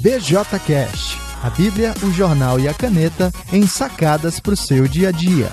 BJCast, 0.00 1.18
a 1.42 1.50
Bíblia, 1.50 1.92
o 2.04 2.12
jornal 2.12 2.60
e 2.60 2.68
a 2.68 2.74
caneta 2.74 3.32
em 3.52 3.66
sacadas 3.66 4.38
para 4.38 4.54
o 4.54 4.56
seu 4.56 4.86
dia 4.86 5.08
a 5.08 5.10
dia. 5.10 5.50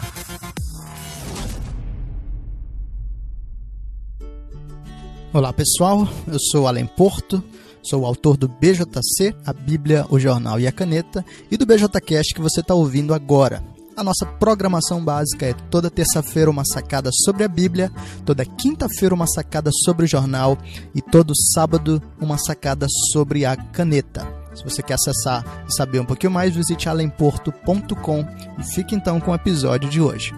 Olá 5.33 5.51
pessoal, 5.51 6.07
eu 6.27 6.39
sou 6.39 6.67
Alan 6.67 6.85
Porto, 6.85 7.43
sou 7.81 8.03
o 8.03 8.05
autor 8.05 8.37
do 8.37 8.47
BJC, 8.47 9.35
a 9.43 9.51
Bíblia, 9.51 10.05
o 10.11 10.19
jornal 10.19 10.59
e 10.59 10.67
a 10.67 10.71
caneta, 10.71 11.25
e 11.49 11.57
do 11.57 11.65
BJCast 11.65 12.35
que 12.35 12.41
você 12.41 12.59
está 12.61 12.75
ouvindo 12.75 13.15
agora. 13.15 13.63
A 13.97 14.03
nossa 14.03 14.25
programação 14.25 15.03
básica 15.03 15.45
é 15.45 15.53
toda 15.53 15.89
terça-feira 15.89 16.51
uma 16.51 16.65
sacada 16.65 17.09
sobre 17.23 17.45
a 17.45 17.47
Bíblia, 17.47 17.89
toda 18.25 18.45
quinta-feira 18.45 19.15
uma 19.15 19.25
sacada 19.25 19.71
sobre 19.85 20.03
o 20.03 20.07
jornal 20.07 20.57
e 20.93 21.01
todo 21.01 21.33
sábado 21.53 22.03
uma 22.19 22.37
sacada 22.37 22.87
sobre 23.11 23.45
a 23.45 23.55
caneta. 23.55 24.34
Se 24.55 24.63
você 24.63 24.81
quer 24.81 24.93
acessar 24.93 25.43
e 25.67 25.75
saber 25.75 25.99
um 25.99 26.05
pouquinho 26.05 26.31
mais, 26.31 26.55
visite 26.55 26.87
alemporto.com 26.87 28.25
e 28.57 28.63
fique 28.63 28.95
então 28.95 29.19
com 29.19 29.31
o 29.31 29.35
episódio 29.35 29.89
de 29.89 29.99
hoje. 29.99 30.33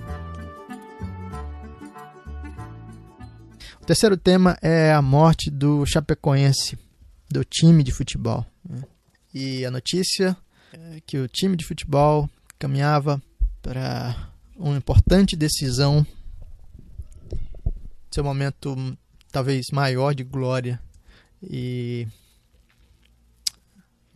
O 3.80 3.86
terceiro 3.86 4.18
tema 4.18 4.58
é 4.62 4.92
a 4.92 5.02
morte 5.02 5.52
do 5.52 5.86
Chapecoense, 5.86 6.78
do 7.30 7.46
time 7.46 7.84
de 7.84 7.92
futebol. 7.92 8.46
Né? 8.68 8.82
E 9.34 9.66
a 9.66 9.72
notícia 9.72 10.36
é 10.74 11.00
que 11.06 11.18
o 11.20 11.28
time 11.28 11.56
de 11.56 11.64
futebol 11.64 12.28
caminhava 12.58 13.22
para 13.62 14.32
uma 14.58 14.76
importante 14.76 15.36
decisão, 15.36 16.06
seu 18.12 18.24
momento 18.24 18.76
talvez 19.32 19.68
maior 19.72 20.16
de 20.16 20.24
glória 20.24 20.80
e 21.42 22.08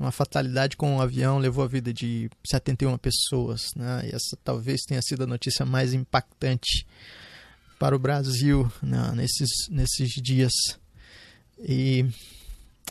uma 0.01 0.11
fatalidade 0.11 0.75
com 0.75 0.95
um 0.95 1.01
avião 1.01 1.37
levou 1.37 1.63
a 1.63 1.67
vida 1.67 1.93
de 1.93 2.27
71 2.43 2.98
pessoas, 2.98 3.62
né? 3.76 4.01
E 4.05 4.15
essa 4.15 4.35
talvez 4.43 4.81
tenha 4.81 5.01
sido 5.01 5.23
a 5.23 5.27
notícia 5.27 5.63
mais 5.63 5.93
impactante 5.93 6.87
para 7.77 7.95
o 7.95 7.99
Brasil 7.99 8.71
né? 8.81 9.11
nesses 9.15 9.49
nesses 9.70 10.09
dias. 10.13 10.53
E, 11.59 12.03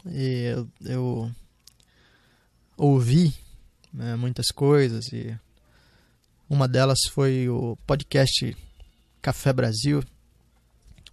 e 0.06 0.54
eu, 0.54 0.68
eu 0.84 1.32
ouvi 2.76 3.34
né, 3.92 4.14
muitas 4.14 4.46
coisas 4.52 5.12
e 5.12 5.36
uma 6.48 6.68
delas 6.68 7.00
foi 7.10 7.48
o 7.48 7.76
podcast 7.86 8.56
Café 9.20 9.52
Brasil, 9.52 10.04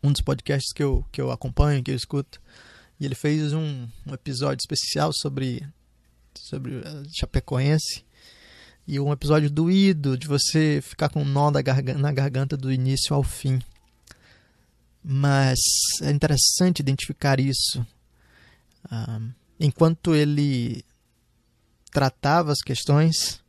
um 0.03 0.11
dos 0.11 0.21
podcasts 0.21 0.71
que 0.71 0.83
eu, 0.83 1.03
que 1.11 1.19
eu 1.19 1.31
acompanho, 1.31 1.83
que 1.83 1.89
eu 1.89 1.95
escuto. 1.95 2.39
E 2.99 3.05
ele 3.05 3.15
fez 3.15 3.53
um, 3.53 3.87
um 4.05 4.13
episódio 4.13 4.61
especial 4.61 5.11
sobre, 5.13 5.63
sobre 6.47 6.81
Chapecoense. 7.17 8.05
E 8.87 8.99
um 8.99 9.11
episódio 9.11 9.49
doído 9.49 10.17
de 10.17 10.27
você 10.27 10.79
ficar 10.81 11.09
com 11.09 11.21
um 11.21 11.25
nó 11.25 11.51
garganta, 11.51 11.99
na 11.99 12.11
garganta 12.11 12.55
do 12.55 12.71
início 12.71 13.13
ao 13.13 13.21
fim. 13.21 13.61
Mas 15.03 15.59
é 16.01 16.09
interessante 16.09 16.79
identificar 16.79 17.39
isso. 17.39 17.85
Ah, 18.89 19.19
enquanto 19.59 20.15
ele 20.15 20.85
tratava 21.91 22.51
as 22.51 22.61
questões, 22.61 23.41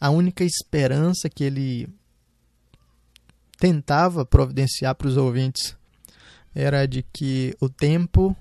a 0.00 0.10
única 0.10 0.44
esperança 0.44 1.28
que 1.28 1.42
ele 1.42 1.88
tentava 3.58 4.24
providenciar 4.24 4.94
para 4.94 5.08
os 5.08 5.16
ouvintes 5.16 5.76
era 6.54 6.86
de 6.86 7.02
que 7.02 7.56
o 7.60 7.68
tempo 7.68 8.36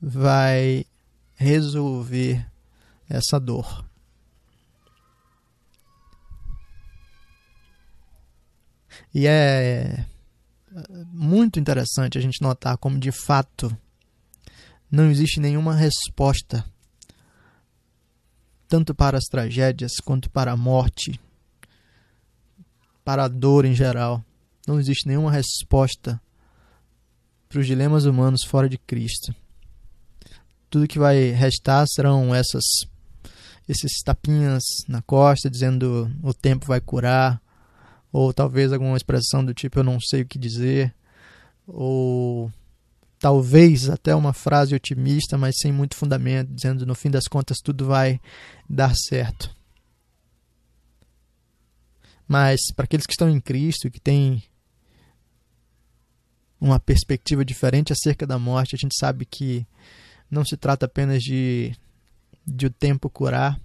vai 0.00 0.84
resolver 1.42 2.46
essa 3.08 3.40
dor. 3.40 3.84
E 9.14 9.26
é 9.26 10.06
muito 11.12 11.58
interessante 11.58 12.16
a 12.16 12.20
gente 12.20 12.40
notar 12.40 12.78
como 12.78 12.98
de 12.98 13.10
fato 13.10 13.76
não 14.90 15.10
existe 15.10 15.40
nenhuma 15.40 15.74
resposta 15.74 16.64
tanto 18.68 18.94
para 18.94 19.18
as 19.18 19.24
tragédias 19.24 19.92
quanto 20.02 20.30
para 20.30 20.52
a 20.52 20.56
morte, 20.56 21.20
para 23.04 23.24
a 23.24 23.28
dor 23.28 23.66
em 23.66 23.74
geral. 23.74 24.24
Não 24.66 24.80
existe 24.80 25.06
nenhuma 25.06 25.30
resposta 25.30 26.18
para 27.50 27.58
os 27.58 27.66
dilemas 27.66 28.06
humanos 28.06 28.44
fora 28.44 28.70
de 28.70 28.78
Cristo. 28.78 29.34
Tudo 30.72 30.88
que 30.88 30.98
vai 30.98 31.32
restar 31.32 31.86
serão 31.86 32.34
essas 32.34 32.64
esses 33.68 34.02
tapinhas 34.02 34.62
na 34.88 35.02
costa 35.02 35.50
dizendo 35.50 36.10
o 36.22 36.32
tempo 36.32 36.64
vai 36.64 36.80
curar, 36.80 37.42
ou 38.10 38.32
talvez 38.32 38.72
alguma 38.72 38.96
expressão 38.96 39.44
do 39.44 39.52
tipo 39.52 39.78
eu 39.78 39.84
não 39.84 40.00
sei 40.00 40.22
o 40.22 40.26
que 40.26 40.38
dizer, 40.38 40.94
ou 41.66 42.50
talvez 43.18 43.90
até 43.90 44.14
uma 44.14 44.32
frase 44.32 44.74
otimista, 44.74 45.36
mas 45.36 45.56
sem 45.60 45.70
muito 45.70 45.94
fundamento, 45.94 46.50
dizendo 46.54 46.86
no 46.86 46.94
fim 46.94 47.10
das 47.10 47.24
contas 47.24 47.58
tudo 47.62 47.84
vai 47.84 48.18
dar 48.66 48.94
certo. 48.96 49.54
Mas 52.26 52.60
para 52.74 52.86
aqueles 52.86 53.04
que 53.04 53.12
estão 53.12 53.28
em 53.28 53.38
Cristo, 53.38 53.90
que 53.90 54.00
têm 54.00 54.42
uma 56.58 56.80
perspectiva 56.80 57.44
diferente 57.44 57.92
acerca 57.92 58.26
da 58.26 58.38
morte, 58.38 58.74
a 58.74 58.78
gente 58.78 58.96
sabe 58.98 59.26
que 59.26 59.66
não 60.32 60.46
se 60.46 60.56
trata 60.56 60.86
apenas 60.86 61.22
de, 61.22 61.76
de 62.46 62.64
o 62.64 62.70
tempo 62.70 63.10
curar 63.10 63.60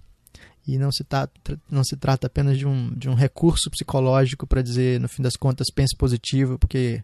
e 0.66 0.76
não 0.76 0.92
se, 0.92 1.02
tá, 1.02 1.26
não 1.70 1.82
se 1.82 1.96
trata 1.96 2.26
apenas 2.26 2.58
de 2.58 2.66
um, 2.66 2.94
de 2.94 3.08
um 3.08 3.14
recurso 3.14 3.70
psicológico 3.70 4.46
para 4.46 4.60
dizer, 4.60 5.00
no 5.00 5.08
fim 5.08 5.22
das 5.22 5.34
contas, 5.34 5.68
pense 5.74 5.96
positivo, 5.96 6.58
porque 6.58 7.02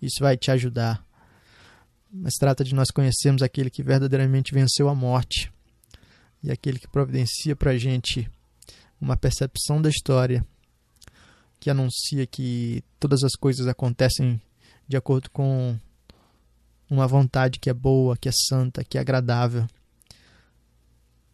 isso 0.00 0.16
vai 0.20 0.38
te 0.38 0.50
ajudar. 0.50 1.04
Mas 2.10 2.32
trata 2.40 2.64
de 2.64 2.74
nós 2.74 2.90
conhecermos 2.90 3.42
aquele 3.42 3.68
que 3.68 3.82
verdadeiramente 3.82 4.54
venceu 4.54 4.88
a 4.88 4.94
morte 4.94 5.52
e 6.42 6.50
aquele 6.50 6.78
que 6.78 6.88
providencia 6.88 7.54
para 7.54 7.72
a 7.72 7.76
gente 7.76 8.26
uma 8.98 9.18
percepção 9.18 9.82
da 9.82 9.90
história 9.90 10.42
que 11.60 11.68
anuncia 11.68 12.26
que 12.26 12.82
todas 12.98 13.22
as 13.22 13.32
coisas 13.32 13.66
acontecem 13.66 14.40
de 14.88 14.96
acordo 14.96 15.28
com 15.30 15.78
uma 16.88 17.06
vontade 17.06 17.58
que 17.58 17.70
é 17.70 17.74
boa, 17.74 18.16
que 18.16 18.28
é 18.28 18.32
santa, 18.32 18.84
que 18.84 18.98
é 18.98 19.00
agradável. 19.00 19.66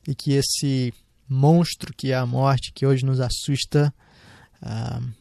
E 0.06 0.14
que 0.14 0.32
esse 0.32 0.92
monstro 1.28 1.92
que 1.94 2.12
é 2.12 2.16
a 2.16 2.26
morte, 2.26 2.72
que 2.72 2.86
hoje 2.86 3.04
nos 3.04 3.20
assusta, 3.20 3.92
uh, 4.62 5.12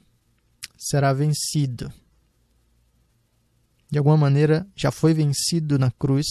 será 0.77 1.13
vencido 1.13 1.91
de 3.91 3.97
alguma 3.97 4.15
maneira 4.15 4.65
já 4.73 4.89
foi 4.89 5.13
vencido 5.13 5.77
na 5.77 5.91
cruz, 5.91 6.25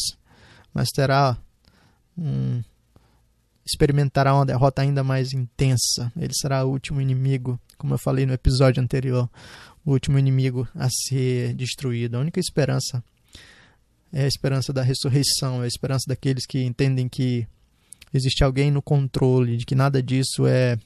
mas 0.72 0.88
terá 0.88 1.36
um 2.16 2.62
experimentará 3.66 4.34
uma 4.34 4.46
derrota 4.46 4.82
ainda 4.82 5.04
mais 5.04 5.32
intensa. 5.32 6.10
Ele 6.16 6.32
será 6.34 6.64
o 6.64 6.70
último 6.70 7.00
inimigo, 7.00 7.60
como 7.76 7.94
eu 7.94 7.98
falei 7.98 8.24
no 8.26 8.32
episódio 8.32 8.82
anterior, 8.82 9.30
o 9.84 9.92
último 9.92 10.18
inimigo 10.18 10.66
a 10.74 10.88
ser 10.88 11.54
destruído. 11.54 12.16
A 12.16 12.20
única 12.20 12.40
esperança 12.40 13.04
é 14.12 14.24
a 14.24 14.28
esperança 14.28 14.72
da 14.72 14.82
ressurreição, 14.82 15.62
é 15.62 15.64
a 15.64 15.68
esperança 15.68 16.04
daqueles 16.08 16.46
que 16.46 16.62
entendem 16.62 17.08
que 17.08 17.46
existe 18.12 18.42
alguém 18.42 18.70
no 18.70 18.82
controle, 18.82 19.56
de 19.56 19.64
que 19.64 19.74
nada 19.74 20.02
disso 20.02 20.46
é 20.46 20.78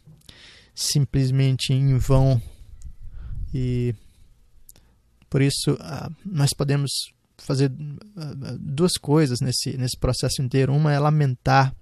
simplesmente 0.75 1.73
em 1.73 1.97
vão 1.97 2.41
e 3.55 3.95
por 5.35 5.43
isso, 5.43 5.77
ah, 5.81 6.09
nós 6.25 6.51
podemos 6.57 6.91
fazer 7.39 7.73
ah, 8.17 8.57
duas 8.57 8.93
coisas 8.93 9.41
nesse, 9.41 9.77
nesse 9.77 9.97
processo 9.99 10.41
inteiro. 10.41 10.73
Uma 10.73 10.93
é 10.93 10.99
lamentar 11.01 11.75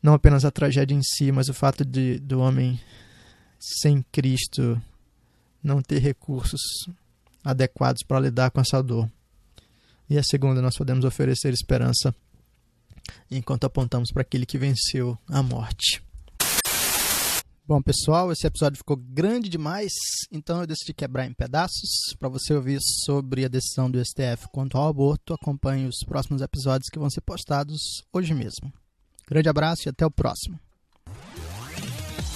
não 0.00 0.14
apenas 0.14 0.44
a 0.44 0.50
tragédia 0.52 0.94
em 0.94 1.02
si, 1.02 1.32
mas 1.32 1.48
o 1.48 1.54
fato 1.54 1.84
de 1.84 2.20
do 2.20 2.38
homem 2.38 2.78
sem 3.58 4.00
Cristo 4.12 4.80
não 5.60 5.82
ter 5.82 5.98
recursos 5.98 6.60
adequados 7.42 8.04
para 8.04 8.20
lidar 8.20 8.52
com 8.52 8.60
essa 8.60 8.80
dor. 8.80 9.10
E 10.08 10.18
a 10.18 10.22
segunda, 10.22 10.60
nós 10.60 10.76
podemos 10.76 11.04
oferecer 11.04 11.52
esperança 11.52 12.14
enquanto 13.30 13.64
apontamos 13.64 14.10
para 14.10 14.22
aquele 14.22 14.46
que 14.46 14.58
venceu 14.58 15.18
a 15.28 15.42
morte. 15.42 16.02
Bom, 17.66 17.80
pessoal, 17.80 18.30
esse 18.30 18.46
episódio 18.46 18.76
ficou 18.76 18.94
grande 18.94 19.48
demais, 19.48 19.90
então 20.30 20.60
eu 20.60 20.66
decidi 20.66 20.92
quebrar 20.92 21.24
em 21.24 21.32
pedaços. 21.32 22.14
Para 22.20 22.28
você 22.28 22.52
ouvir 22.52 22.78
sobre 22.80 23.42
a 23.42 23.48
decisão 23.48 23.90
do 23.90 23.98
STF 24.04 24.48
quanto 24.52 24.76
ao 24.76 24.88
aborto, 24.88 25.32
acompanhe 25.32 25.86
os 25.86 26.00
próximos 26.06 26.42
episódios 26.42 26.90
que 26.90 26.98
vão 26.98 27.08
ser 27.08 27.22
postados 27.22 28.04
hoje 28.12 28.34
mesmo. 28.34 28.70
Grande 29.26 29.48
abraço 29.48 29.88
e 29.88 29.88
até 29.88 30.04
o 30.04 30.10
próximo. 30.10 30.60